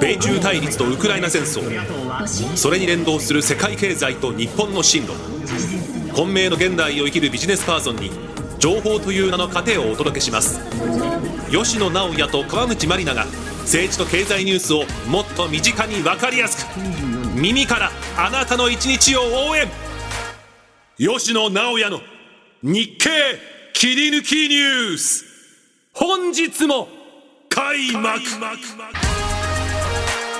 [0.00, 1.60] 米中対立とウクライナ戦争。
[2.56, 5.12] それに連動する世界経済と日本の進路。
[6.14, 8.10] 混迷の現代を生きるビジネスパーソンに
[8.58, 10.60] 情報という名の糧をお届けします。
[11.50, 13.26] 吉野直也と川口真里奈が
[13.62, 16.78] 政治と経済ニュースをもっと身近に分かりやすく。
[17.34, 19.68] 耳からあなたの一日を応援。
[20.98, 22.00] 吉野直也の
[22.62, 23.10] 日経
[23.72, 25.24] 切り抜きニュース。
[25.92, 26.88] 本日も
[27.60, 28.18] 開幕。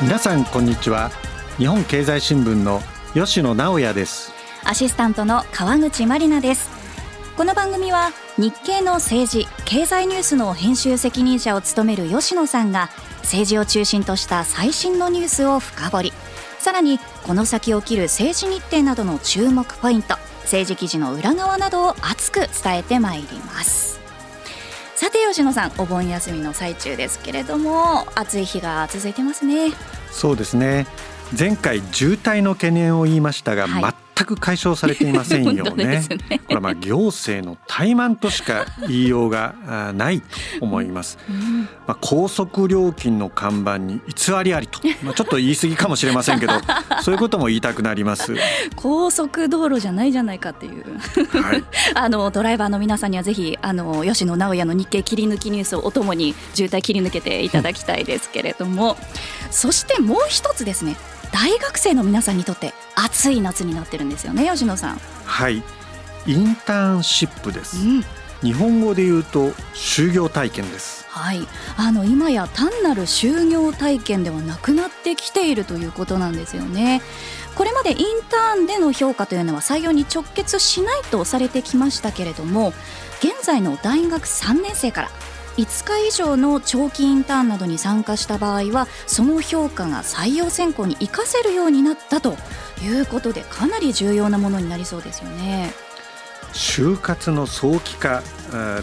[0.01, 1.11] 皆さんこんにちは。
[1.59, 2.81] 日本経済新聞の
[3.13, 4.33] 吉野直也です。
[4.65, 6.71] アシスタントの川口真里奈です。
[7.37, 16.13] この番組は日経の政治経済ニュースの編集責任者を務める吉野さんが政治を中心とした最新のニュースを深掘り。
[16.59, 24.00] さらにこの先起きる政治日程などの注目ポイント政治記事の裏側などを熱く伝えてまいります
[25.01, 29.73] さて吉野さんお盆休みの最中ですけれども暑い日が続いてますね。
[30.11, 30.87] そうですね。
[31.39, 35.85] 前回渋滞の懸念を言いましたが、はい全く解消されていませんよね。
[35.87, 36.03] ね
[36.47, 39.55] これはまあ行政の怠慢としか言いようが
[39.95, 40.27] ないと
[40.61, 41.19] 思います。
[41.29, 46.53] うん、まあ高速料金の看板に偽りありと、 まあちょっと言い過ぎかもしれませんけど、
[47.03, 48.35] そういうことも言いたくなります。
[48.77, 50.85] 高速道路じゃないじゃないかっていう。
[51.43, 58.99] はい、 あのドライバーの皆さんにはぜひあの吉野直也の日経切り抜きニュースをおともに渋滞切り抜けていただきたいですけれども、
[59.51, 60.97] そしてもう一つですね。
[61.33, 65.01] 大学生の皆さんにとって暑い夏になってるんですよね吉野さん。
[65.25, 65.63] はい。
[66.27, 68.05] インターンシップです、うん、
[68.43, 71.07] 日本語で言うと就業体験です。
[71.09, 71.41] はい。
[71.77, 77.01] あの今や単なる就業体験ではなくなってきているということなんですよね。
[77.55, 82.73] これまでインターンでの評価というのは採用に直結しないとされてきましたけれども
[83.19, 85.11] 現在の大学3年生から
[85.57, 92.37] 5日以上の長期インターンなどに参加した場合はその評価が採用選考に生かせるようになったと
[92.83, 95.73] いうことでかなり重要なものになりそうですよね。
[96.53, 98.23] 就活の早期化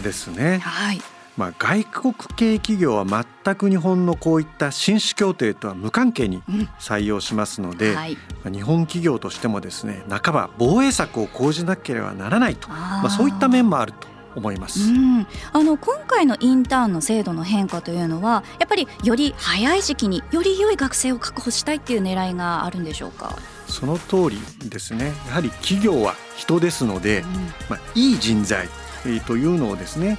[0.02, 0.58] ですね。
[0.58, 1.00] はい。
[1.36, 6.42] まあ、外国系企業は全く日本のこういった紳士協定とは無関係に
[6.80, 8.16] 採用しますので、うんはい、
[8.50, 23.36] 日本企業としてもですね半ば防衛策を講じなければならないとまあ、そういった面もあると思います、うん、あの今回のインターンの制度の変化というのはやっぱりより早い時期により良い学生を確保したいっていう狙いがあるんでしょうか？
[23.66, 24.40] その通り
[24.70, 25.12] ですね。
[25.26, 27.26] やはり企業は人ですので、うん、
[27.68, 28.68] まあ、いい人材、
[29.04, 30.18] えー、というのをですね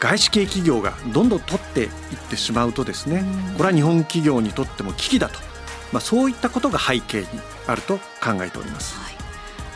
[0.00, 1.90] 外資系企業がどんどん取っていっ
[2.30, 5.38] てしまうとですね、うん、これは日本企業にとっても危機だと、
[5.92, 7.26] まあ、そういったことが背景に
[7.66, 8.96] あると考えております。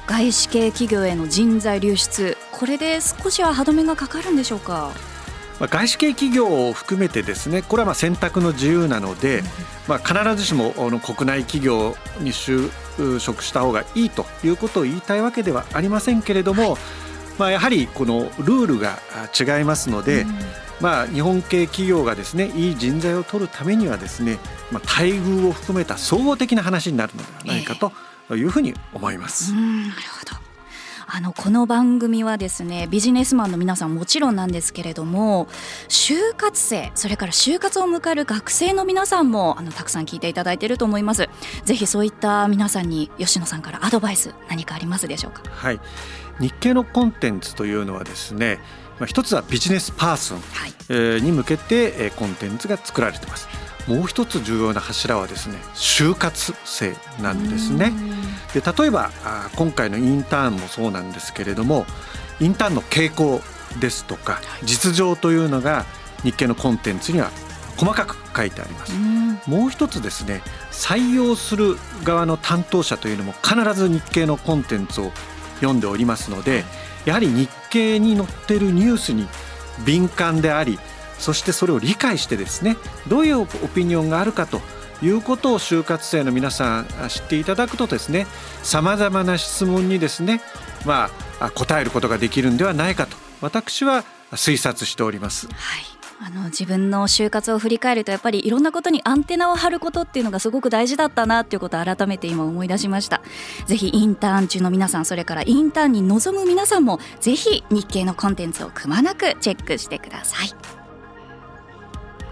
[0.06, 2.36] はい外資系企業への人材流出。
[2.50, 4.90] これで少しは歯止めがかかるんでしょうか？
[5.60, 9.42] 外資系企業を含めてですねこれはまあ選択の自由なので、
[9.86, 12.68] まあ、必ずしもの国内企業に就
[13.20, 16.80] 職した方がいいということを言いたいわけではありませんけれども、はい、
[17.38, 18.98] まあ、やはりこのルールが
[19.38, 20.30] 違いますので、うん、
[20.80, 24.38] まあ、日本系企業がですねいい人材を取るためにはですね、
[24.72, 29.52] まあ、待遇を含めた総合的な話になるのではないかと、えーというふうに思います。
[29.52, 30.40] なるほど。
[31.06, 35.48] あのこの番組はですねビジネスマンの皆さんもちろんなんですけれども
[35.90, 41.28] 就活生それから就活を迎える学生の皆さんもあのたくさん聞いていただいていると思います。
[41.66, 45.42] ぜひそういった皆さんに吉野さんからアドバイス何かありますでしょうか？
[45.50, 45.80] はい。
[46.40, 48.60] 日経のコンテンツというのはですね
[48.98, 50.68] まあ、一つはビジネスパーソン、は
[51.18, 51.22] い。
[51.22, 53.48] に向けてコンテンツが作られています
[53.86, 57.92] もう一つ重要な柱はですね就活生なんですね。
[58.54, 59.10] で例えば
[59.56, 61.86] 今回のインターンもそうなんですけれども
[62.40, 63.40] インターンの傾向
[63.80, 65.84] ですとか実情というのが
[66.22, 67.30] 日経のコンテンツには
[67.76, 68.92] 細かく書いてあります。
[69.48, 75.10] もう一つですね採用する側の担当者というのも必ず日経のコンテンツを
[75.56, 76.64] 読んでおりますので
[77.04, 79.26] やはり日経に載ってるニュースに
[79.84, 80.78] 敏感であり
[81.22, 82.76] そしてそれを理解してですね
[83.08, 84.60] どういうオピニオンがあるかと
[85.02, 88.26] いうことを就活生の皆さん知っていただくとですね
[88.62, 90.40] さまざまな質問にですね、
[90.84, 91.10] ま
[91.40, 95.46] あ、答えることができるんではないかと私は推察しております。
[95.48, 95.92] はい。
[96.24, 103.22] あの自分の就活を振り返るとやっぱりいろんなことにアンテナを張ることっていうのがすごく大事だったなっていうことを改めて今思い出しました。
[103.66, 110.81] ぜひインターン中の皆さんそれからインターンに臨む皆さんもぜひ日経のコンテンツをくまなくチェックしてください。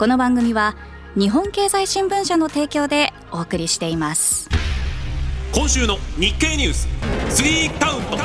[0.01, 0.77] この番組は
[1.15, 4.49] 日本経済新聞社の提供でお送りしています。
[5.55, 6.89] 今週の日経ニュース。
[7.29, 8.17] 3カウント。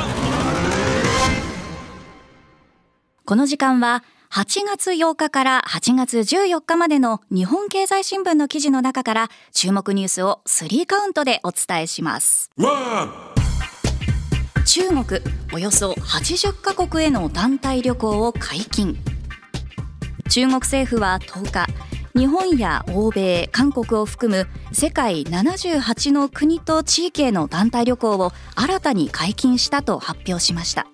[3.26, 12.50] この時間は8月8日から8月14日までの日本経済新聞の記事の中から注目ニュースを3カウントでお伝えします。
[14.64, 15.04] 中国
[15.52, 18.96] およそ80カ国への団体旅行を解禁
[20.28, 21.66] 中国政府は10日
[22.18, 30.86] 日本や欧米韓国を含む世界78の国と地域への団体旅行を新たに解禁したと発表しました。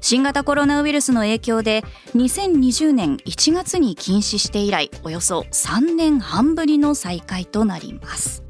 [0.00, 8.42] 新型コロナウイルスの影響で2020年1月に禁止して以来およそ3年半ぶりの再開となります。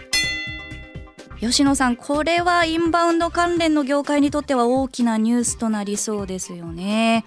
[1.40, 7.24] 吉野さんこれはインバウンド関連の業界にとっては大きなニュースとなりそうですよね。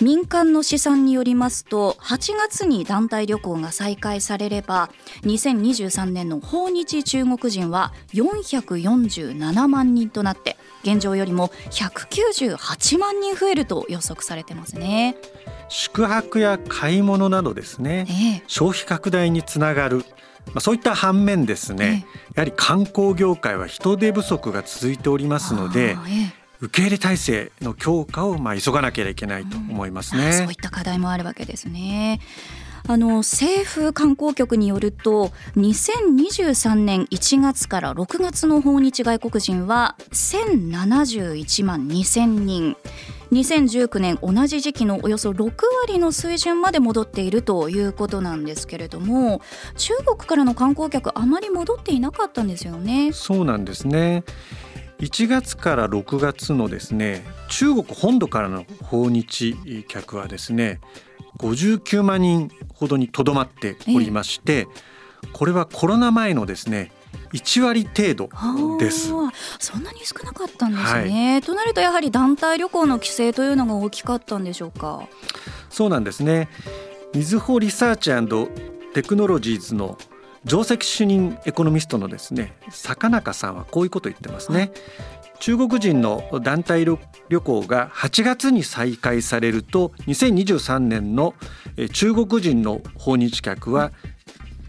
[0.00, 4.90] 民間の試算によりますと8月に団体旅行が再開されれば
[5.22, 15.16] 2023年の訪日中国人は447万人となって現状よりも198万人増えると予測されてますね。
[15.68, 20.04] 宿泊や買い物などですね、ええ、消費拡大につながる
[20.48, 25.96] まあ、そういった反面ですね、え、やはり観光業界は人手不足が続いておりますので、
[26.64, 32.20] 受け入れ体制の強化をまあ急がなければいけないと思いますね、うん、そういった課題もあるわけですね。
[32.86, 42.76] あの政府観光局によると2023年1月から6月の訪日外国人は1071万2000人。
[43.32, 49.40] 2019年同じ時期のおよそ6割の水準まで戻っているということなんですけれども
[49.76, 53.12] 中国からの観光客あまり戻っていなかったんですよね。
[53.12, 54.24] そうなんですね
[55.04, 59.54] 1月から6月のですね中国本土からの訪日
[59.86, 60.80] 客はですね
[61.38, 64.66] 59万人ほどにとどまっておりまして、
[65.32, 66.92] これはコロナ前のですね
[67.32, 68.30] 1割程度
[68.78, 69.08] です。
[69.58, 75.06] そんなに少なかったんですね、はい、となるとやはり団体旅行の規制というのが大きかったんでしょうか？
[75.68, 76.48] そうなんですね。
[77.14, 78.10] みずほリサーチ
[78.94, 79.98] テクノロジーズの
[80.44, 84.70] 上席主任エコノミストのですね坂中さんはこういうことを言ってますね、はい、
[85.40, 86.98] 中国人の団体旅
[87.40, 91.34] 行が8月に再開されると2023年の
[91.92, 93.92] 中国人の訪日客は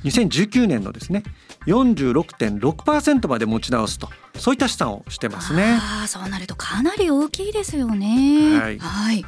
[0.03, 1.23] 2019年のですね
[1.65, 5.79] 46.6%まで持ち直すとそういった試算をしてますね。
[5.81, 8.59] あそうなるとかなり大きいですよね。
[8.59, 9.25] はい、はい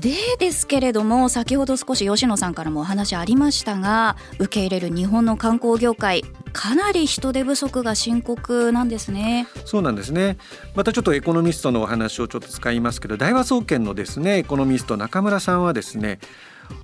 [0.00, 9.46] でですけれども先ほど少し吉野さんからもお話ありましたが受け入れる日本の観光業界かなり人手不足が深刻なんですね。
[9.64, 10.36] そうなんですね。
[10.74, 16.18] またちょっとエコノミストのお話をちょっと使いますけど大和総研のですねエコノミスト中村さんはですね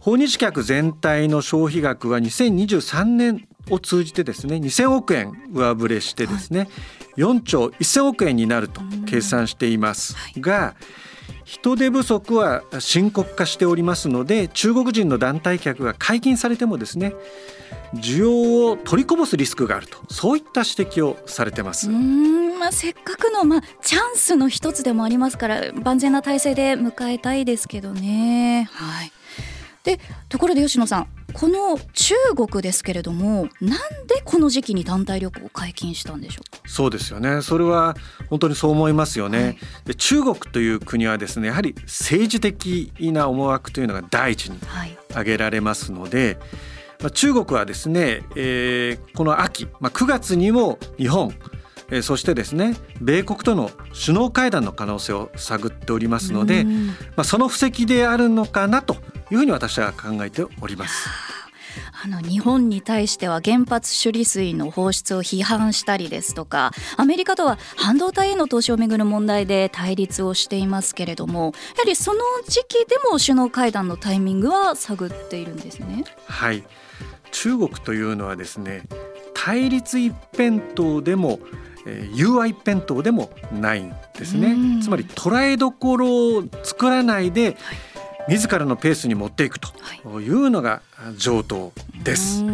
[0.01, 6.69] 訪日客全体の消費額は2023年を通じてですね2000億円上振れしてですね、はい、
[7.19, 10.75] 4兆1000億円になると計算していますが、
[11.45, 17.15] 人手不足は深刻化しておりますので中国人の団体客が解禁されてもですね
[17.95, 28.69] 需要を取りこぼすリスクがあるとそういった指摘をされてますうんまあ、せっかくの、まあ、チャンスの一つでもありますから万全な体制で迎えたいですけどね。
[28.73, 29.13] はい
[29.85, 36.63] でところで吉野さんこの中国ですけれどもなんでこの時期に団体旅行を解禁したんでしょうか？
[36.67, 37.43] そうですよね。
[37.43, 37.97] それは
[38.31, 44.59] 本当にそう思いますよね、はい、で中国という国はですねやはり政治的な思惑というのが第一に
[45.11, 46.37] 挙げられますので、はい
[47.01, 51.33] まあ、中国はですね、えー、この秋、まあ、9月にも日本
[51.91, 58.97] えそしてですね米国との首脳会談の可能性を探っておりますので、まあ、その布石であるのかなと
[59.31, 61.09] いうふうに私は考えております。
[62.03, 76.05] あの日本に対しては原発処理水の放出を批判したりですとかアメリカとは半導体への投資をめぐる問題で対立をしていますけれどもやはりその時期でも首脳会談のタイミングは探っているんですね。
[76.27, 76.65] はい
[77.31, 78.83] 中国というのはですね
[79.35, 81.39] 対立一辺倒でも
[81.87, 87.57] えー、友愛一辺倒でもないんですねつまり捉えどころを作らないで、
[88.29, 90.83] 自らのペースに持っていくというのが
[91.17, 92.45] 上等です。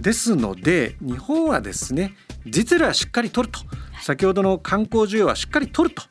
[0.00, 2.14] ですので日本はですね
[2.46, 3.60] 実利はしっかり取ると
[4.02, 6.02] 先ほどの観光需要はしっかり取ると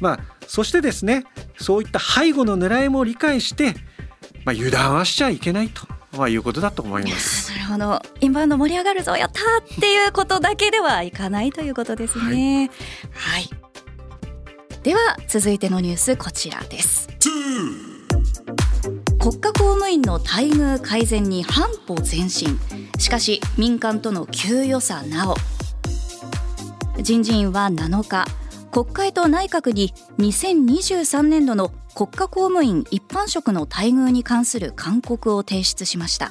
[0.00, 1.24] まあそしてですね
[1.58, 3.74] そういった背後の狙いも理解して、
[4.44, 7.52] まあ、油断はしちゃいけないとまあいうことだと思います。
[7.52, 8.02] なるほど。
[8.20, 12.70] インバウンド盛り上がるぞやったっていうことだけではいかないということですね。
[13.12, 13.50] はい、はい。
[14.82, 17.08] では続いてのニュースこちらです。
[19.26, 22.60] 国家公務員の待遇改善に半歩前進。
[22.96, 25.34] しかし民間との給与差なお。
[27.02, 28.24] 人事院は7日
[28.70, 36.30] 国会と内閣に2023年度の国家公務員一般職の待遇に関する勧告を提出しました。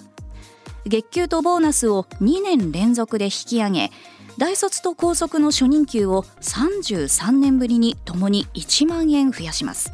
[0.86, 3.92] 月給とボーナスを2年連続で引き上げ
[4.38, 9.92] 大卒と高速の初任給を33年ぶりにともに1万円増やします。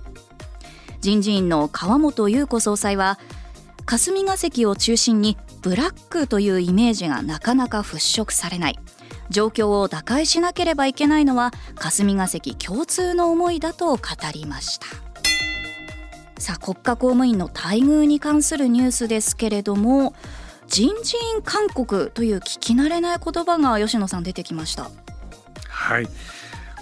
[1.01, 3.20] 人事院の川本優子総裁は
[3.86, 8.79] 霞が関を中心にブラックというイメージがなかなか払拭されない。
[9.29, 14.01] 状況を打開しなければいけないのは霞が関共通の思いだと語
[14.34, 14.88] りました。
[16.38, 20.13] さあ国家公務員の待遇に関するニュースですけれども
[20.67, 24.89] 人事院勧告という聞き慣れない言葉が吉野さん出てきました。
[25.67, 26.08] はい。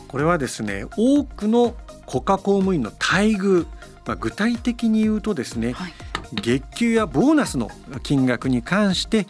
[0.07, 1.75] これはですね多くの
[2.07, 3.67] 国家公務員の待遇、
[4.09, 5.93] まあ、具体的に言うとですね、はい、
[6.33, 7.69] 月給やボーナスの
[8.01, 9.27] 金額に関して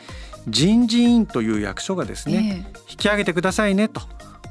[0.48, 4.02] 人事院という役所がですね、えー、引き上げてくださいねと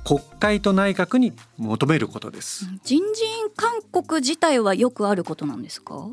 [0.05, 2.67] 国会と内閣に求めることです。
[2.85, 6.07] 人事院勧告自体はよくあることなんですか？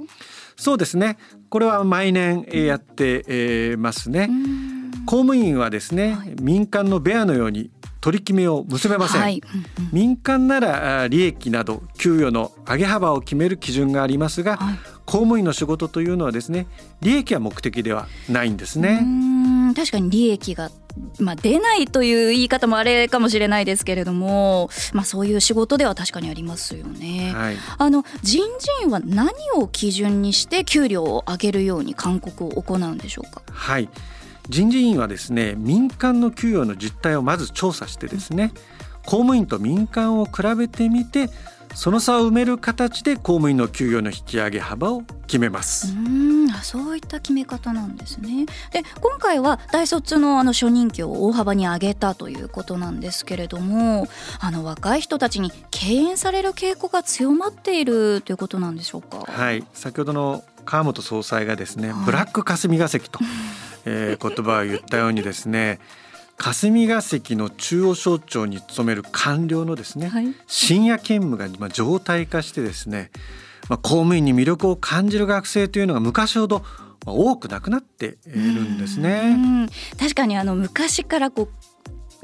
[0.55, 1.17] そうですね。
[1.49, 4.29] これは毎年やってますね。
[5.05, 7.69] 公務員はですね、はい、民間のベアのように
[8.05, 9.41] 取り決めを結べません、はい、
[9.91, 14.75] 民間なら利益など給与の上げ幅を決める基準がありますが、はい、
[15.07, 16.67] 公務員の仕事というのはですね
[17.01, 19.03] 利益は目的ではないんですね。
[19.75, 20.69] 確かに利益が
[21.19, 27.33] まあ、出ないという言い方もあれかもしれないですけれども、まあ、そういう仕事では確かにありますよね。
[27.35, 33.41] はい、あの人事院は何を基準にして給料を上げるように勧告を行うんでしょうか？
[33.51, 33.89] はい
[34.49, 38.51] 人事院はですね民間の給与の実態をまず調査してですね、
[39.05, 41.29] 公務員と民間を比べてみて
[41.73, 45.91] その差を埋める形で公務員の給与の引き上げ幅を決めます。
[45.91, 48.45] うんそういった決め方なんですね。
[48.71, 54.07] で今回は大卒のあの初任給を大幅に上げたということなんですけれども
[54.39, 59.29] あの若い人たちに敬遠される傾向が強まっているということなんでしょうか？
[59.29, 59.65] はい。
[59.73, 63.19] 先ほどの川本総裁がですね、はい、ブラック霞が関と、
[63.85, 65.79] えー、言葉を言ったようにですね
[66.37, 73.09] 霞が関の中央省庁に勤める官僚のですね、はい、深夜勤務がま常態化してですね、
[73.69, 76.63] まあ、公務員に魅力を感じる学生というのが昔ほど
[77.05, 79.69] 多くなくなっているんですね。
[79.99, 81.49] 確かにあの昔からこう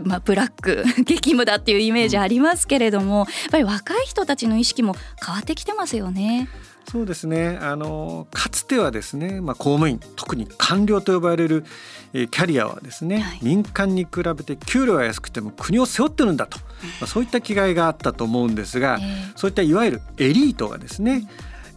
[0.03, 6.49] まあ、ブラック 激務だっていうイメージありますけれども、やっぱり若い人たちの意識も変わってきてますよね。
[6.89, 7.57] そうですね。
[7.61, 11.65] あのかつてはですね、まあ、公務員特に官僚と呼ばれる、
[12.13, 16.65] えー、キャリアはですね、はい、民間に比べて給料が安くても国を背負ってるんだと、ま
[17.03, 21.27] あ、そういった気概があったと思うんですが、えー、そういったいわゆるエリートがですね、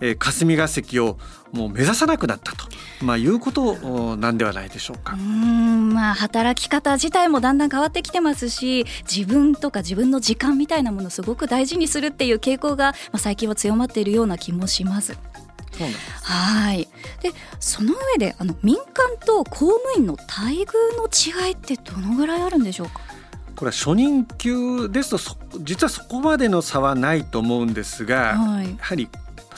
[0.01, 1.19] えー、霞が関を
[1.53, 2.67] もう目指さなくなったと、
[3.01, 5.15] まあ、いうことなんではないでしょうか。
[5.15, 15.17] うんまあ、働き方自体もだんだん変わってきてますし自分とか自分の時間みたいなものをすごく大事にするっていう傾向が、まあ、最近は強まっているような気もします。
[15.73, 16.89] そうなんはい。
[17.23, 21.09] でその上であの民間と公務員の待遇の
[21.47, 23.01] 違いってどのぐらいあるんでしょうか？
[23.57, 25.19] これは初任給ですと
[25.61, 29.09] 実はそこまでの差はないと思うんですが、はい、やはり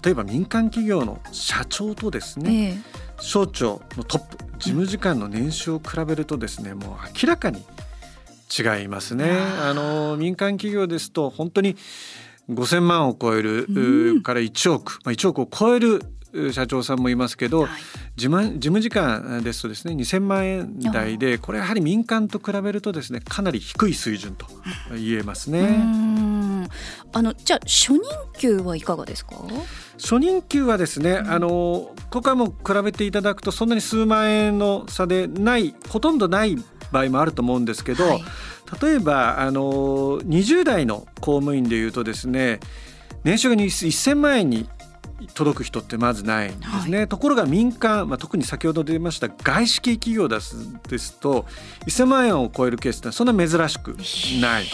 [0.07, 2.81] 例えば民間企業の社長とですね、
[3.19, 7.65] えー、省庁のトップ事務次官の年収を比べるとですねもう明らかに
[8.57, 9.33] 違いますね。
[9.61, 11.75] あの民間企業ですと本当に
[12.49, 16.01] 5000万を超える、から1億、まあ、1億を超える
[16.53, 17.71] 社長さんもいますけど、はい、
[18.15, 24.47] 事務事務次官ですとですね2000万円台でこれやはり民間と比べるとですねかなり低い水準と
[24.93, 25.83] 言えますね。
[27.13, 28.03] あのじゃあ初任
[28.39, 29.37] 給はいかがですか？
[30.01, 36.57] 初任給はですね、うん、あのもう比べていただくとそんなに数万円の差でないほとんどない
[36.93, 38.25] 場合もあると思うんですけど、はい、
[38.83, 42.61] 例えばあの20代の公務員でいうとですね
[43.25, 44.69] 年収が1000万円に
[45.35, 50.57] 届く人ってまずないんですね、はい、ところが民間、まあ、特に先ほど出ました外資系企業です
[50.89, 51.47] ですと
[51.87, 53.97] 1000万円を超えるケースってそんな珍しく
[54.41, 54.67] ない。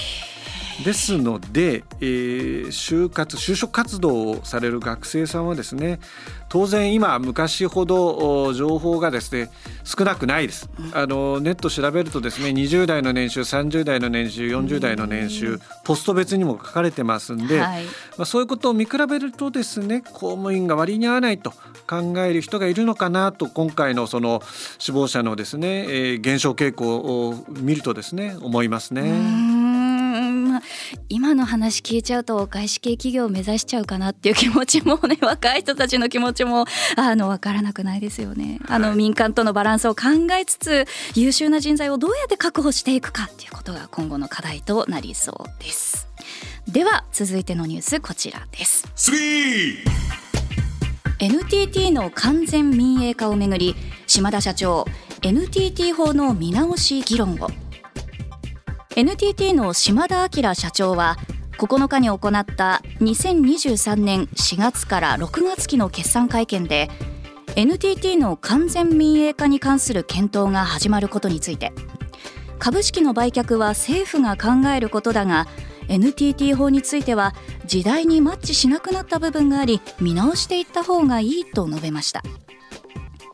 [0.82, 6.00] ですので、えー、就活就職活動をされる学生さんはですね
[6.48, 9.50] 当然今昔ほど情報がですね
[9.84, 10.68] 少なくないです。
[10.92, 17.84] あのネット調べるとですね20代の年収30代の年収40代の年収ポスト別にも書かれてますんで、はい、
[18.18, 21.52] まあ、そういうことを見比べるとですね公務員が割に合わないと
[21.86, 24.42] 考える人がいるのかなと今回のその
[24.78, 29.51] 死亡者のですね、えー、減少傾向を見るとですね思いますね。
[31.08, 36.66] 今の話聞いちゃうと外資系企業を目指しちゃうかなっていう気持ちもね若い人たちの気持ちも
[36.96, 38.58] あの分からなくないですよね。
[38.68, 40.02] あの民間とのバランスを考
[40.38, 46.08] えつつ優秀な人材をどうやって確保していくかっていうことが今後の課題となりそうです。
[46.68, 48.84] では続いてのニュースこちらです。
[51.18, 53.76] NTT の完全民営化をめぐり
[54.08, 54.86] 島田社長
[55.22, 57.48] NTT 法の見直し議論を
[58.94, 61.16] NTT の島田明社長は
[61.52, 66.90] 9日に行った2023年4月から6月期の決算会見で
[67.56, 71.72] NTT の完全民営化に関する検討が始まることについて
[72.58, 75.46] 株式の売却は政府が考えることだが
[75.88, 77.34] NTT 法については
[77.64, 82.22] 時代にマッチしなくなった部分があり見直していった方がいいと述べました。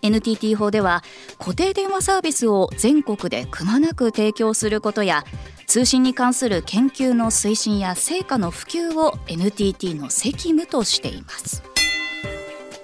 [0.08, 1.02] NTT 法では
[1.38, 5.24] 固定電話サービスを全国でくまなく提供することや
[5.66, 11.62] 通信に関する研究の推進や成果の普及を NTT の責務としています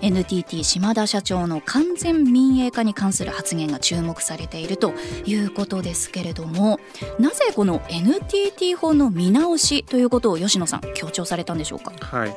[0.02, 4.92] NTT 島田社長の完全民営化に関する発言が注目されていると
[5.24, 6.78] いうことですけれども
[7.18, 11.92] なぜこの NTT 法の見直しということを吉野さん強調されたんでしょうか？
[12.00, 12.36] はい、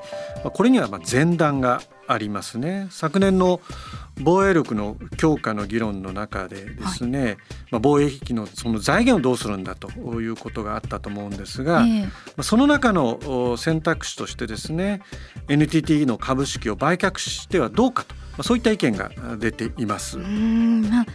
[0.54, 2.88] これにはま前段がありますね。
[2.90, 3.60] 昨年の
[4.20, 7.38] 防衛力の強化の議論の中でですね、はい、
[7.72, 9.90] まあ、防衛費のその財源をどうするんだと
[10.22, 15.02] いうことがあったと思うんですが、えー、その中の選択肢としてですね
[15.50, 21.12] NTT の株式を売却してはどうかとまあ、そういった意見が出ていますまあ、た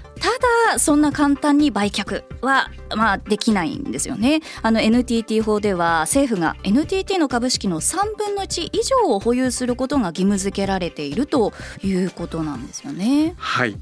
[0.73, 11.53] だそんな簡単に売却は、まあ、できないんですよねあの NTT 法では政府が NTT の株式の3分の1以上を保有することが義務付けられていると
[11.83, 13.35] いうことなんですよね。
[13.39, 13.79] はい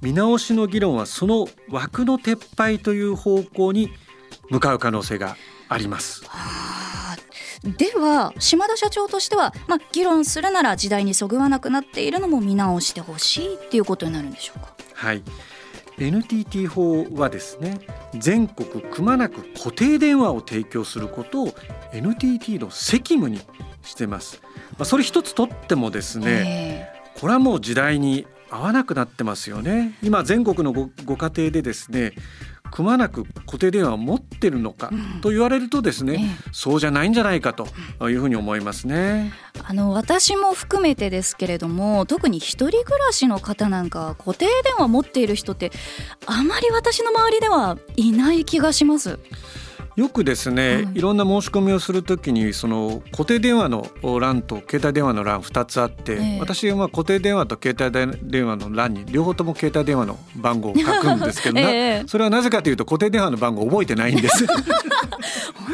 [0.00, 3.90] 見直しの議論はその枠の撤廃という方向に
[4.48, 5.36] 向かう可能性が
[5.68, 6.24] あります。
[7.62, 14.74] では島田社長としては、まあ、議論するなら時代にそぐわなくなっているのも見直してほしいっていうことになるんでしょうか？
[14.94, 15.22] はい
[15.98, 17.78] NTT 法はですね
[18.14, 21.54] 全国くまなく固定電話を提供することを
[21.92, 23.38] NTT の責務に
[23.82, 24.40] してます。
[24.78, 26.88] まあ、それ一つとってもですね、
[27.20, 29.98] これはもう時代に合わなくなってますよね。
[30.02, 32.12] 今全国のごご家庭でですね
[32.70, 34.90] くまなく固定電話を持ってるのか
[35.22, 37.66] と言われるとですね、うんええ、そうじゃないんじゃないかと
[38.08, 39.32] いうふうに思いますね。
[39.62, 45.70] あの私も含めてですけれども特に一人暮らしの方なんか固定電話持っている人って
[46.26, 49.18] あまり私の周りではいない気がします。
[49.96, 51.00] よくですね、い。
[51.00, 53.86] ろんな申し込みをするときにその固定電話の
[54.20, 64.46] 欄と携帯電話の欄2つあって、えー、私は固定電話と携帯電話の欄に両方とも携帯電話の番号を書くんですけど、 えー、それはなぜかというと固定電話の番号を覚えてないんです。
[64.46, 64.56] 本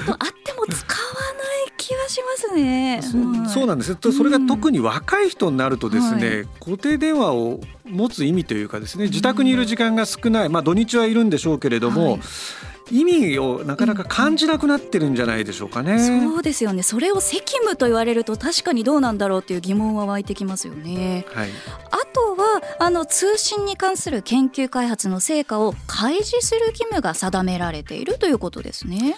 [0.06, 1.02] 当あっても使わ
[1.34, 3.00] ない気がしますね。
[3.46, 3.96] そそうなんです。
[4.00, 12.20] それが特に若い人になるとですね、はい、固定電話を持つ意味というかですね自宅にいる時間が少ない、まあ土日はいるんでしょうけれども、はい
[12.90, 15.98] 意味をなかなか感じなくなってるんじゃないでしょうかね。
[15.98, 16.82] そうですよね。
[16.82, 21.26] それを責務と言われると確かにどうなんだろうっていう疑問は湧いてきますよね。
[21.32, 21.48] はい。
[21.90, 29.16] あとはあの通信に関する研究開発の成果を開示する義務が定められているということですね。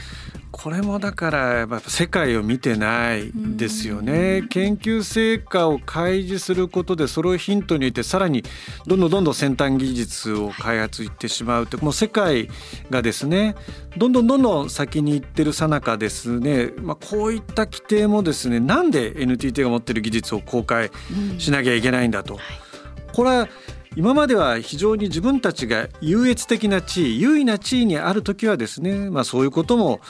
[0.61, 4.42] これもだからやっぱ世界を見てないですよね。
[4.51, 8.42] 研究成果を開示することでそれをヒントに入れてさらに
[8.85, 12.49] どんどんどんどん先端技術を開発いってしまうってもう世界
[12.90, 13.55] がですね
[13.97, 20.90] どんどんどんどん先に行ってるさなかですね、まあ、こういった規定もですねなんで NTT が持ってる技術を公開
[21.38, 22.40] しなきゃいけないんだと。
[23.12, 23.49] これは
[23.99, 30.01] 今までは非常に自分たちが優越的な地位優位な地位にある時はですね、まあ、そういうことも、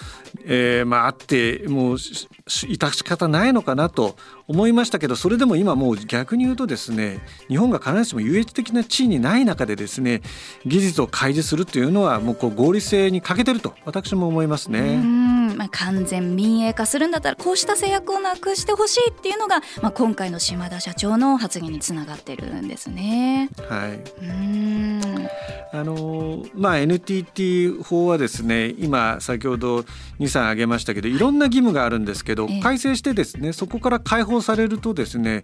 [0.44, 10.20] えー、まああってもう致し方ないのかなと思いましたけどそれでも今もう逆に言うとですね日本が必ずしも優越的な地位にない中でですね
[10.66, 15.37] 技術を開示するというのはもうこう合理性に欠けてると私も思いますね。
[15.58, 23.50] まあ、完全民営化するんだったらこうした制約をなくしてほしいっていうのが、まあ、今回の島田社長の発言につながってるんですね。
[23.68, 25.28] はい、うん。
[25.72, 29.80] あのまあ、NTT 法はですね今先ほど
[30.20, 31.18] 23挙げましたけどい。
[31.18, 35.42] ろんな義務があるんですけど、改正してですねそこから解放されるとですね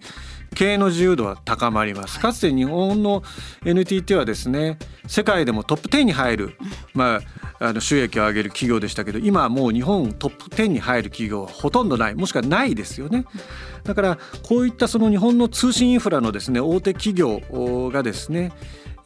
[0.55, 2.21] 経営の自由度は高まります。
[2.21, 3.25] かつて日本の
[3.65, 6.57] NTT はですね世界でもトップ10に入る、
[6.95, 7.21] ま
[7.61, 13.25] あ、あの収益を上げる企業でしたけど今はもう日本トップ10に入る企業はほとんどないもしくはないですよね。
[13.85, 17.41] だからこういったその日本の通信インフラのですね大手企業
[17.91, 18.53] がですね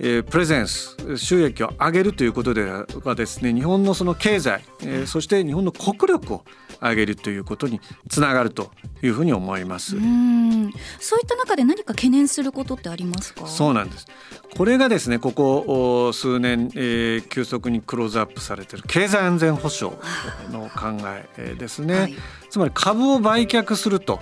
[0.01, 6.45] えー、プレゼンス収益を上げるということではですね日本のその経済、えー、そして日本の国力を
[6.81, 8.71] 上げるということにつながると
[9.03, 9.97] いうふうに思います。
[9.97, 10.73] うん。
[11.01, 13.47] そういった中で何か懸念することってありますか？
[13.49, 14.07] そうなんです。
[14.57, 19.97] これがですねここ数年、えー、急速にクローズアップされている経済安全保障
[20.51, 20.97] の考
[21.37, 22.15] えですね、はい、
[22.49, 24.21] つまり株を売却すると。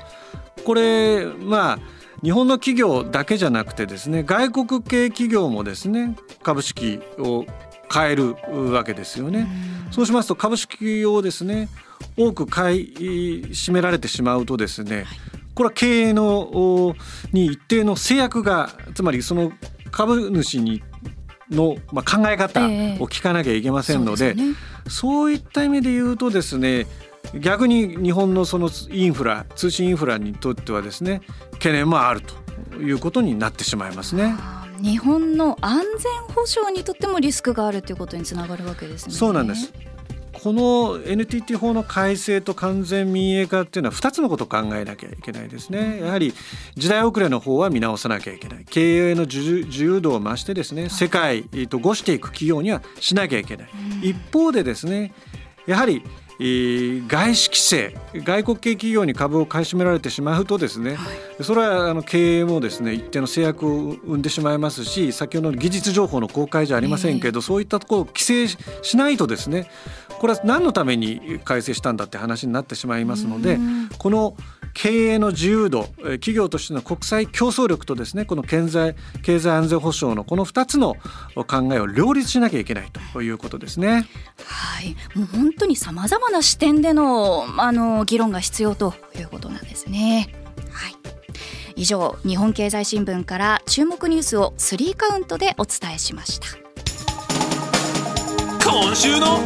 [0.65, 1.79] これまあ
[2.23, 7.45] 日本の企業だけじゃなくてですね外国系企業もですね株式を
[7.89, 8.35] 買える
[8.73, 9.47] わけですよね。
[9.91, 11.69] そうしますと株式をですね
[12.17, 12.95] 多く買い
[13.51, 15.05] 占められてしまうとですね、
[15.55, 16.95] これは経営の
[17.33, 19.53] に一定の制約がつまりその
[19.91, 20.83] 株主に
[21.51, 22.69] の、まあ、考え方を
[23.09, 24.55] 聞かなきゃいけませんのでえーそうでね、
[24.89, 26.87] そういった意味で言うとですね
[27.35, 34.35] 逆に日本のそのインフラ通信インフラにとってはですね懸念もあるということになってしまいますね。
[34.81, 39.15] 日本の安全保障にとってもリスクがあるということにつながるわけですね。
[39.15, 39.73] そうなんです
[40.43, 46.01] この NTT 法の改正と完全民営化っていうのは2つのことを考えなきゃいけないですね。
[46.01, 46.35] やはり
[46.75, 48.65] 時代遅れの方は見直さなきゃいけない。
[48.67, 53.69] 経営の自由度を増してですね、世界とごしていく企業にはしなきゃいけない。
[54.03, 55.15] 一方でですね、
[55.67, 56.03] やはり
[56.39, 69.71] 外資規制外国系企業に株を買い占められてしまうとですね、はい、それはあの経営もですね一定の制約を生んでしまいますし先ほどの技術情報の公開じゃありませんけど、えー、そういったところを規制しないとですね
[70.19, 73.59] これは何のために改正したんだって話になってしまいますので
[73.99, 74.37] この
[74.77, 80.97] 経営の自由度企業としての国際競争力とですねこの経済経済安全保障のこの2つの
[81.35, 84.07] 考えを両立しなきゃいけないということですね。
[84.45, 90.29] はいもう本当にさまざまな視点でのあの議論が必要ということなんですね。
[90.71, 90.97] はい
[91.75, 96.66] 以上日本経済新聞から注目ニュースを3カウントでお伝えしました
[98.69, 99.43] 今週のフ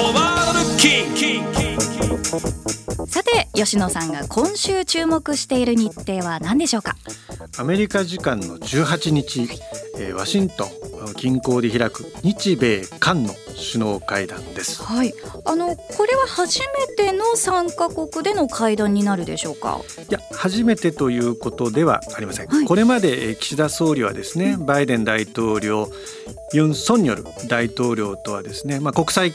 [0.00, 6.94] ォワールキンさて吉野さんが今週注目している日程は何でしょうか？
[7.58, 9.48] アメリカ時間の18日、
[9.98, 10.68] えー、ワシントン
[11.16, 14.82] 近郊で開く日米韓の首脳会談です。
[14.82, 19.80] はい、あのこれは初めての参加国での会談になるでしょうか？
[20.08, 22.46] いや初めてということではありません。
[22.46, 25.88] はい、これまで岸田総理はですね、バイデン大統領、
[26.52, 29.32] ユン・ソンニョル大統領とはですね、まあ、国際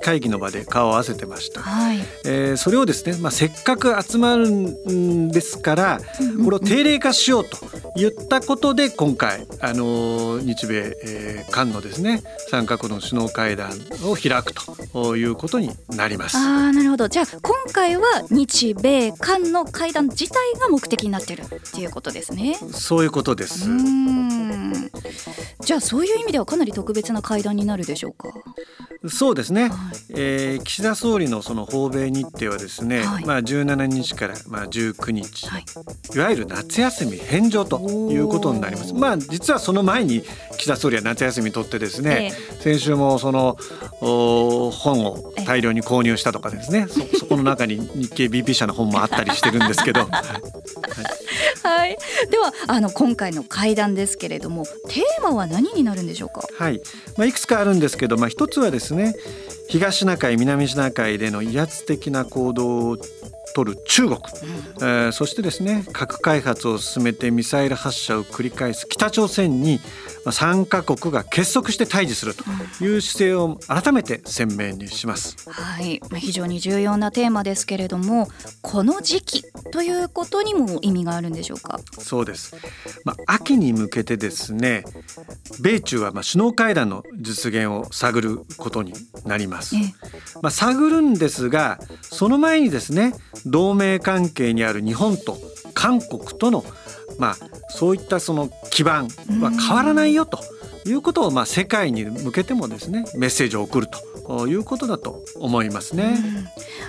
[0.00, 6.00] 会議の場で顔を合わせてました、はい、えー、それをですね、まあ、せっかく集まるんですから
[6.44, 7.56] これを定例化しようと
[7.96, 13.70] 言ったことで今回、あの日米、えー、韓のですね3カ国の首脳会談
[14.04, 14.52] を開く
[14.92, 16.36] ということになります。
[16.36, 17.08] あなるほど。
[17.08, 22.58] じゃあ今回は日米韓の会談自体が目的になってるっていうことですね。
[22.72, 23.68] そういうことです。
[25.60, 28.28] じゃあそういう意味ではかなり特別な会談になるでしょうか？
[29.08, 29.70] そうですね、はい、
[30.10, 35.64] えー、岸田総理のその訪米日程はですね、はい、まあ、17日からまあ19日、はい、
[36.14, 38.92] いわゆる夏休み返上ということになります。
[38.92, 40.22] まあ、実はその前に
[40.58, 43.39] 岸田総理は夏休み取ってですね、えー、先週もその
[44.00, 50.08] 本を大量に購入したとかですね、そそこの中に日経 BP 社の本もあったりしてるんですけど。
[51.62, 51.96] はい、
[52.30, 56.42] ではあの今回の会談ですけれどもテーマは何になるんでしょうか？
[56.58, 56.80] はい、
[57.16, 59.14] まあいくつかあるんですけど、まあ一つはですね、
[59.68, 62.98] 東シナ海南シナ海での威圧的な行動を
[63.54, 69.80] 取る中国、うん、えー、そしてですね核開発を進めてミサイル発射を繰り返す北朝鮮に
[70.26, 72.44] 3カ国が結束して対峙すると
[72.84, 75.48] いう姿勢を改めて鮮明にします。
[75.50, 78.28] はい、非常に重要なテーマですけれども、
[78.60, 81.80] この時期ということにも意味があるんでしょうか？
[81.98, 82.54] そうです。
[83.04, 84.84] まあ、秋に向けてですね、
[85.62, 88.92] 米中はまあ首脳会談の実現を探ることに
[89.24, 89.74] なります。
[90.42, 93.14] まあ、探るんですが、その前にですね、
[93.46, 95.38] 同盟関係にある日本と
[95.74, 96.64] 韓国との
[97.18, 97.36] まあ、
[97.68, 99.08] そういったその基盤
[99.42, 100.40] は変わらないよと。
[100.86, 103.86] いうことをまあ世界に向けてもですねメッセージを送る
[104.26, 106.18] ということだと思いますね。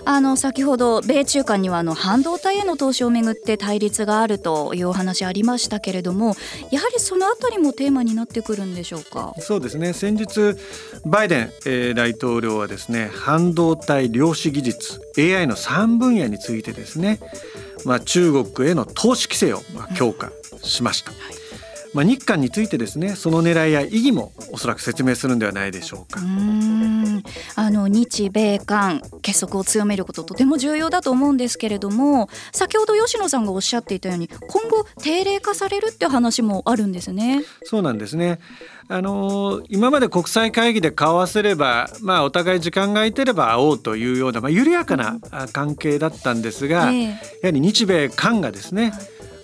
[0.06, 6.36] あの先ほど米中間にはあの半導体への投資をめぐって対立があるというお話ありましたけれども
[6.72, 9.34] やはりそのあたりもテーマになってくるんでしょうか？
[9.40, 9.94] そうですね。
[9.94, 10.56] 先日
[11.06, 17.20] バイデン、えー、大統領はですね半導体量子技術 AI の3分野についてですね
[17.84, 20.32] まあ、中国への投資規制をまあ強化
[20.64, 21.12] しました。
[21.12, 21.41] はい
[21.94, 26.22] まあ、日韓についてですねその狙いや意義もおそらく説明するんではないでしょうか。
[26.22, 27.24] うん。
[27.56, 37.44] あの日米韓結束を強めることとても重要だと思うんですけれども先ほど吉野さんがおっしゃっていたように今後定例化されるって話もあるんですね。
[37.64, 38.40] そうなんですね。
[38.88, 45.18] あの今まで国際会議で顔合わせれば、まあ、お互い時間が空いてれば会おうというような、まあ、緩やかな
[45.54, 48.92] 関係だったんですが、えー、やはり日米韓がですね、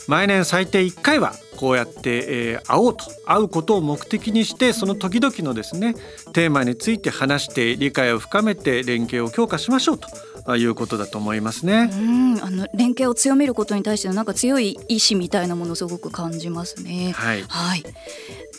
[0.08, 5.96] 毎年最低1回はこうやって、えー、会おうと会うことを目的にしてその時々のですね
[6.34, 10.00] テーマについて話して理解を深めて連携を強化しましょう
[10.46, 11.90] ということだと思いますね。
[11.92, 17.12] うんあの連携を強めることに対してのなんか強い意志みたいなものすごく感じますね。
[17.14, 17.84] はい、はい、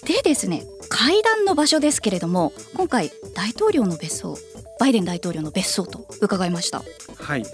[0.04, 4.36] でですね会談の場所ですけれども今回大統領の別荘
[4.78, 6.82] バイデン大統領の別荘と伺いました。
[7.20, 7.44] はい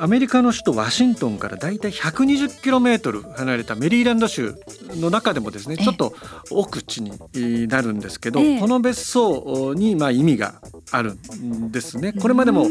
[0.00, 4.54] アメリカの首都ワシントンからだいたい 120km 離れたメリーランド州
[4.96, 6.14] の中でもですねちょっと
[6.50, 10.54] 奥地になるんですけど、この別荘にまあ意味が
[10.90, 12.14] あるんですね。
[12.14, 12.66] これまでも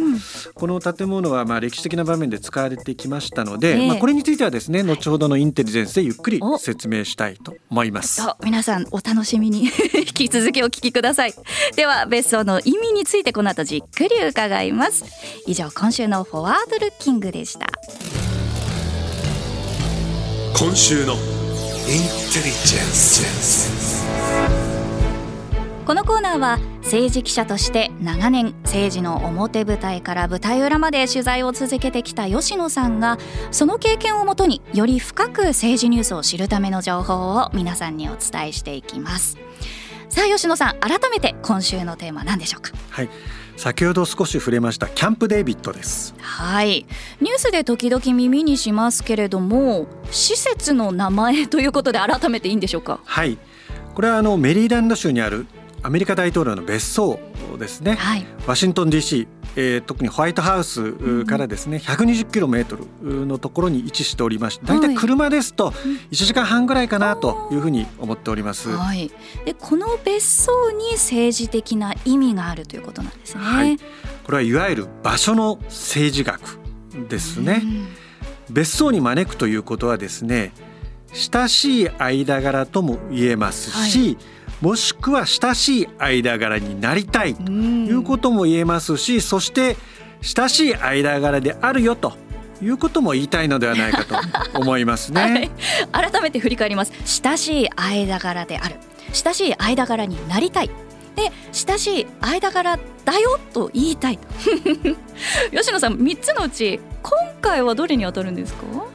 [0.55, 8.21] この建物はまあ歴史的な場面で使われてきましたので、まあこれについてはですね後ほどのインテリジェンスでゆっくり説明したいと思います。
[8.43, 11.33] 皆さんお楽しみに 引き続きお聞きください。
[11.75, 15.05] では別荘の意味についてこの後じっくり伺います。
[15.45, 17.67] 以上今週のフォワードルッキングングでした。
[20.57, 24.05] 今週のインテリジェンス。
[25.85, 33.17] このコーナーは政治記者として長年政治の表舞台から舞台裏まで取材を続けてきた吉野さんが
[33.49, 39.37] その経験をもとにより深く政治ニュースを知るための情報を皆さんにお伝えしていきます。
[40.09, 42.71] さあ吉野さん改めて今週のテーマ何でしょうか？
[42.91, 43.09] はい
[43.59, 46.15] 先ほど少し触れましたキャンプデービッドです。
[46.21, 46.85] はい。
[47.19, 53.01] ニュースで時々耳にしますけれども施設の名前ということで改めていいんでしょうか？
[53.03, 53.37] はい。
[53.95, 55.45] これはあのメリーランド州にある
[55.83, 57.19] アメリカ大統領の別荘
[57.59, 68.69] ですね、はい、ワシントン DC えー、特にホワイトハウスからですね、うん、120キロメートルのところに位置しておりまして大体車ですと1時間半ぐらいかなというふうに思っております。
[68.69, 69.11] はい、
[69.45, 73.43] でこの別荘に政治的な意味があるということなんですね。
[73.43, 76.59] はい、これはいわゆる場所の政治学
[77.09, 77.63] ですね。
[78.49, 80.53] 別荘に招くということはですね
[81.13, 89.77] 親しい間柄とも言えますし、はいもしくは親しい間柄になりたいということも言えますしそして
[90.21, 92.13] 親しい間柄であるよと
[92.61, 94.15] いうことも言いたいのではないかと
[94.59, 95.49] 思いますね、
[95.91, 96.91] はい、改めて振り返ります。
[97.23, 98.75] 親しい間柄である。
[99.13, 100.69] 親しい間柄になりたい。
[101.15, 104.19] で親しい間柄だよと言いたい
[105.51, 108.63] 吉野さん3つのうち今回はどれに当たるんですか？
[108.67, 108.89] こ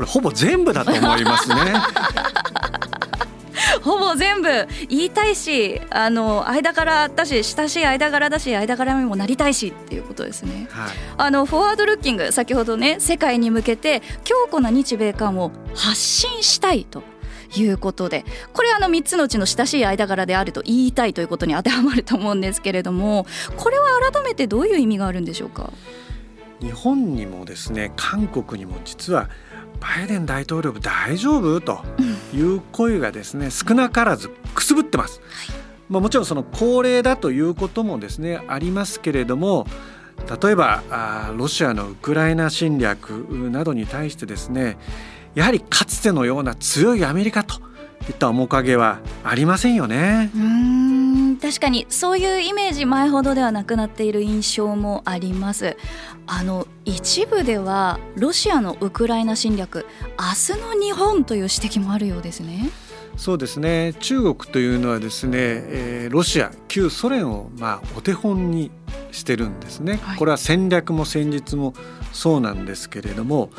[0.00, 1.56] れほぼ全部だと思いますね
[3.82, 4.48] ほぼ全部
[4.88, 17.02] 言いたいしあの間柄だし親しい間柄だし間柄にもなりたいしっていうことですね、はい、あのフォワードルッキング先ほどね世界に向けて強固な日米韓を発信したいと
[17.56, 23.26] いうことでこれあの3つのうちの親しい間柄であると言いたいということに当てはまると思うんですけれども
[23.56, 25.72] これは改めてどういう意味があるんでしょうか？
[26.60, 29.30] 日本にもですね韓国にも実は
[29.80, 31.60] バイデン大統領大丈夫？
[31.60, 31.84] と
[32.34, 35.20] いう声がですね少なからずくすぶってます。
[35.88, 39.66] まあ、もちろんその高齢だということもですねありますけれども
[40.42, 43.10] 例えばあロシアのウクライナ侵略
[43.50, 44.76] などに対してですね
[45.34, 47.54] やはりかつてのような強いアメリカと
[48.08, 50.30] いった面影はありませんよね。
[50.34, 55.76] うん確かにそういうイメージ前ほどではなくなっている印象もあります。
[56.28, 59.86] あの一部ではロシアのウクライナ侵略
[60.18, 62.70] 明日の日本という指摘もあるようですね。
[63.16, 63.94] そうですね。
[63.98, 68.70] 中国というのはですね、えー、ロシア旧ソ連をまあお手本に
[69.10, 71.74] してるんですね、はい、これは戦略も戦術も
[72.12, 73.50] そうなんですけれども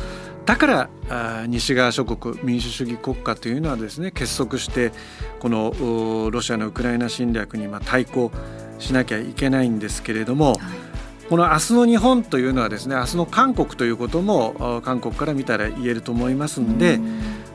[0.45, 4.91] だからあ西側諸国民主主義国家というのはですね結束して
[5.39, 8.32] このロシアのウクライナ侵略にまあ対抗
[8.77, 10.88] しなきゃいけないんですけれども、はい
[11.30, 16.98] この明日の日本というのはですね明日の韓国ということも韓国から見たら言えると思いますんで、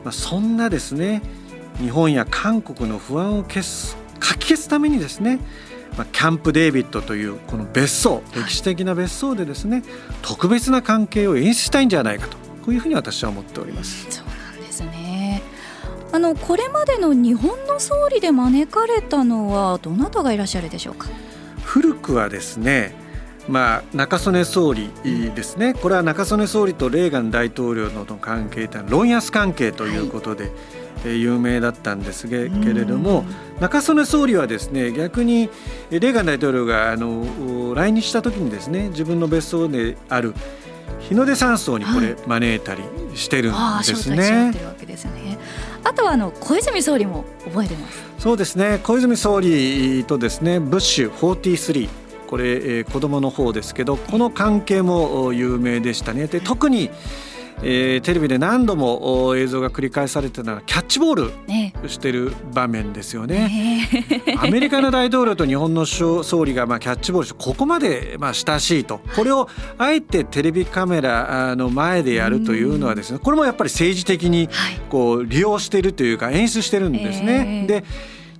[0.03, 1.21] まあ、そんなですね
[1.79, 5.39] 日本や韓国の不安を消すかき消すためにですね
[5.97, 9.81] まあ、キャンプ・デービッドというこの別荘歴史的な別荘でですね、
[10.21, 14.05] 特別な関係を演出したいんじゃないかとこういうふうに私は思っております。
[14.09, 15.41] そうなんですね。
[16.11, 21.07] あのこれまでの日本の総理で招かれたのはどなたがいらっしゃるでしょうか？
[21.63, 22.93] 古くはですね
[23.47, 30.51] まあ、中曽根総理ですね、これは中曽根総理とレーガン大統領の関係というのは論安関係ということで、
[31.03, 32.49] はい、有名だったんですけれ
[32.85, 33.23] ども
[33.59, 35.49] 中曽根総理はですね逆に
[35.91, 40.33] レーガン大統領があの来日した時にですね自分の別荘である
[40.99, 42.81] 日の出山荘にこれ招いたり
[43.13, 44.17] してるんですね。
[44.17, 44.55] はい、
[45.83, 48.03] あとはあの小泉総理も覚えてます？
[48.17, 48.79] そうですね。
[48.81, 51.89] 小泉総理とですね、ブッシュ43
[52.25, 56.27] これ、えー、子供の方ですけどこの関係も有名でしたね。
[56.27, 56.89] で特に、
[57.63, 61.31] ええー、テレビで何度も映像が繰り返されてたのはキャッチボー
[61.83, 63.89] ルしてる場面ですよね。
[64.37, 68.99] アメリカの大統領と日本の総理がまあキャッチボールしてここまでまあ親しいと。
[69.15, 74.49] これをあえてテレビカメラの前でやるというのはですねこれもやっぱり政治的に
[74.89, 77.65] こう利用しているというか演出してるんですね。
[77.67, 77.83] で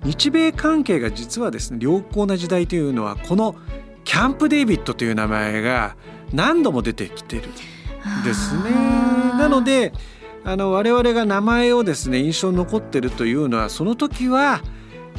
[0.06, 3.56] 日米関係が実はですね良好な時代というのはこの
[4.04, 5.96] キャンプ・デイビッドという名前が
[6.32, 7.42] 何度も出てきてる
[8.24, 8.70] ですね。
[8.70, 9.92] なので
[10.44, 14.62] あの我々が名前をですね印象に残ってるというのはその時は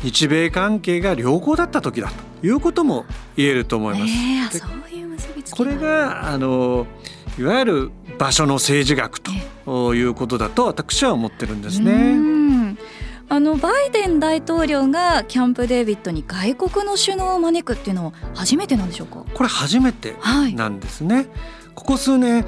[0.03, 2.09] 日米関係が良好だった時だ
[2.41, 4.13] ということも言えると思います。
[4.13, 6.87] えー、これがあの
[7.37, 9.19] いわゆる場所の政治学
[9.65, 12.37] ということだと私は思ってるんですね。
[13.29, 19.25] あのバイデン大統領がキャンプ・デービッドに外国の首脳を招くっていうのは初めてなんでしょうか？
[19.33, 20.15] これ初めて
[20.55, 21.27] なんですね、はい、
[21.75, 22.45] ここ数年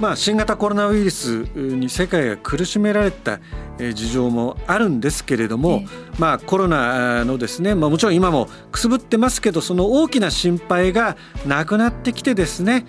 [0.00, 3.40] まあ、新型コロナウイルスに世界が苦しめられた
[3.78, 5.82] 事情もあるんですけれども、
[6.18, 12.86] まあ、コロナのですね、まあ、もちろん今もくすぶってますけどその大きな心配がなくなってきてですね、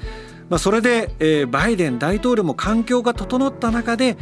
[0.50, 4.16] まあ、それでバイデン大統領も環境が整った中で、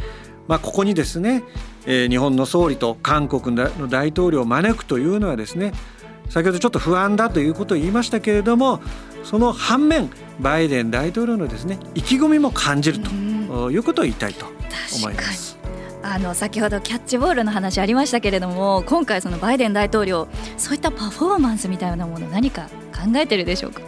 [0.48, 1.42] まあ、ここにですね
[1.86, 5.72] 日本の総理と韓国の大統領を招くというのはですね
[6.28, 8.80] 先ほどちょっと不安だということを言いましたけれども
[9.24, 13.10] その反面バイデン大統領のですね意気込みも感じると
[13.70, 14.46] いうことを言いたいと
[14.96, 15.58] 思います。
[16.04, 20.26] あの先ほどキャッチボールの話ありましたけれども今回そのバイデン大統領
[20.56, 23.80] そういったパフォーマンスみたいなもの何か考えてるでしょうか？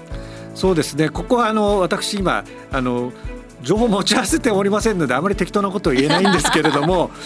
[0.54, 1.08] そうですね。
[1.08, 3.12] ここはあの私今あの
[3.64, 7.10] 情報持ち合わせておりませんのであまり適当なことを言えないんですけれども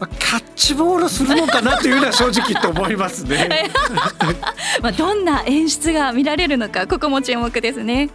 [0.00, 3.70] まあ、キャッチボールするのかなというのは正直と思いますね。
[4.82, 8.10] まあどんな演出が見られるのかここも注目ですね。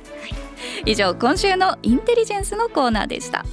[0.86, 3.46] 以上今週のインテリジェンスのコーナーでした。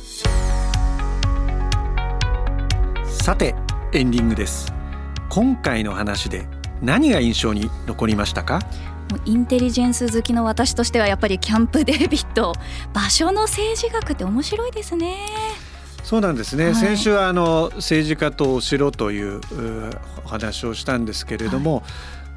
[3.07, 3.55] さて
[3.92, 4.72] エンディングです。
[5.29, 6.48] 今回の話で
[6.83, 8.59] 何が印象に残りましたか？
[9.24, 12.53] インテリジェンス好きの私としてはやっぱりキャンプ・デービッド
[12.92, 15.16] 場所の政治学って面白いですね。
[16.03, 19.40] そうなんですね、はい、先週あの政治家とお城という
[20.24, 21.85] お話をしたんですけれども、はい、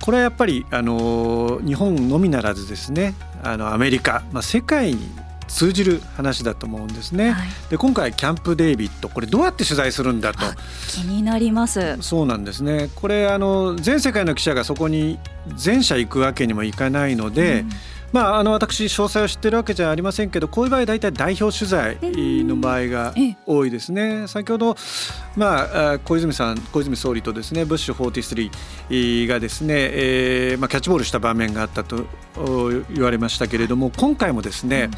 [0.06, 3.14] これはやっぱりあの日本のみならずですね
[3.44, 5.10] あのアメリカ、まあ、世界に
[5.48, 7.32] 通じる話だと思うんですね。
[7.32, 10.40] はい、で今回キャンプデイビッドこれどうやって取材するんだと。
[10.88, 11.98] 気になります。
[12.02, 12.90] そうなんですね。
[12.96, 15.20] これあの全世界の記者がそこに
[15.56, 17.70] 全社行くわけにもいかないので、うん
[18.14, 23.14] まあ、あの私詳細を知ってるわけじゃありませんけどこういう場合大体代表取材の場合が
[23.46, 24.28] 多いですね。
[24.28, 24.76] 先ほど、
[25.36, 32.06] まあ、小泉さん小泉総理とですねブッシュ43がですね、えーまあ、キャッチボールした場面があったと
[32.94, 34.90] 言われましたけれども今回もですねや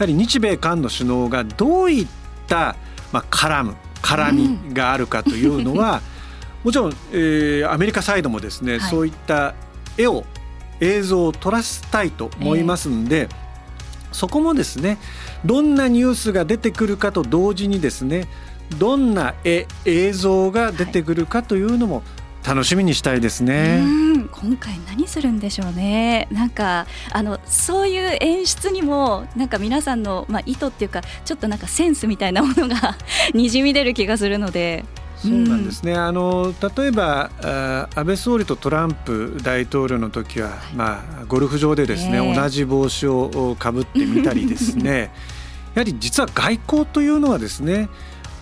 [0.00, 2.06] はり日米韓の首脳がどういっ
[2.48, 2.76] た、
[3.12, 4.32] まあ、絡む絡
[4.68, 6.00] みがあるかというのは、
[6.64, 9.54] もちろん、えー、アメリカサイドもですね、はい、そういった
[9.96, 10.24] 絵を
[10.80, 13.28] 映像を撮らせたいと思いますんで、えー、
[14.12, 14.98] そこもですね
[15.44, 18.28] どんなニュースが出てくるかと同時にですね
[18.78, 22.02] どんな絵映像が出てくるかというのも
[22.46, 23.82] 楽しみにしたいですね。
[24.30, 26.28] 今回何するんでしょうね。
[26.30, 32.96] なんかあのそういう演出にもなんか皆さんのまあ意図っていうかちょっとなんかセンスみたいなものが
[33.34, 34.84] にじみ出る気がするので
[35.20, 37.30] そうなんですね、うん、あの例えば
[37.94, 45.10] 安倍総理とトランプ大統領の時は、まあ、ゴルフ場でですね、同じ帽子をかぶってみたりですね。
[45.74, 47.88] やはり実は外交というのはですね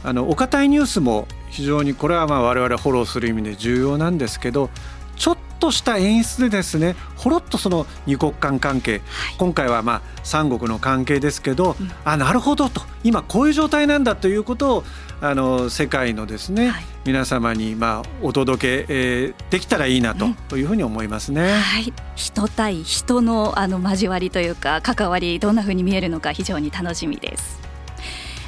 [0.05, 4.71] あのお堅いニュースも非常にこれはまあ我々フォローする意味で重要なんですけど
[5.17, 9.03] ちょっとした演出でですねほろっとその二国間関係、はい、
[9.39, 12.83] 今回はまあ三国の関係ですけど、うん、あなるほどと。
[13.05, 14.85] 今こういう状態なんだということを
[15.21, 21.43] あの世界のですね、はい、皆様にまあお届け、えー、できたらいいなというふうに思いますね。
[21.43, 27.61] うん、はい、人対人のあの交わりというか関わりどんなふうに見えるのか非常に楽しみです。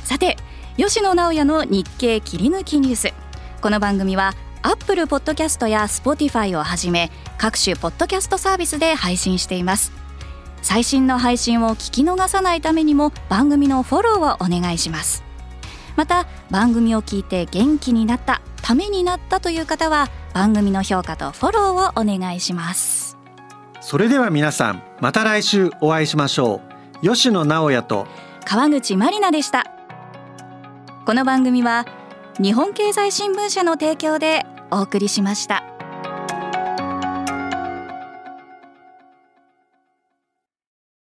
[0.04, 0.36] さて
[0.76, 3.12] 吉野直也の日経切り抜きニュース。
[3.60, 9.92] この番組はアップルポッドキャストやスポティファイをはじめ各種ポッドキャストサービスで配信しています。
[10.62, 15.22] 最新の配信を聞き逃さないためにも番組のフォローをお願いします。
[15.96, 23.16] また番組を聞いて元気になったためになったという方は番組の評価とフォローをお願いします。
[23.80, 26.60] それでは皆さんまた来週お会いしましょ
[27.02, 27.06] う。
[27.06, 28.08] 吉野直也と
[28.44, 29.64] 川口まりなでした。
[31.06, 31.86] この番組は
[32.40, 35.67] 日本経済新聞社の提供でお送りしました。